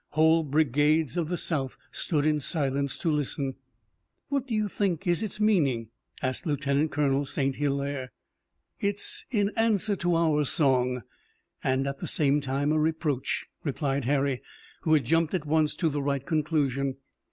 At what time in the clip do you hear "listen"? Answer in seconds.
3.11-3.53